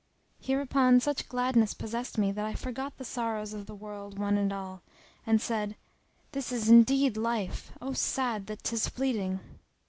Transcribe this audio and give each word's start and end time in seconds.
Hereupon 0.39 0.99
such 0.99 1.29
gladness 1.29 1.75
possessed 1.75 2.17
me 2.17 2.31
that 2.31 2.43
I 2.43 2.55
forgot 2.55 2.97
the 2.97 3.05
sorrows 3.05 3.53
of 3.53 3.67
the 3.67 3.75
world 3.75 4.17
one 4.17 4.35
and 4.35 4.51
all 4.51 4.81
and 5.27 5.39
said, 5.39 5.75
"This 6.31 6.51
is 6.51 6.69
indeed 6.69 7.17
life; 7.17 7.71
O 7.83 7.93
sad 7.93 8.47
that 8.47 8.63
'tis 8.63 8.87
fleeting!" 8.87 9.41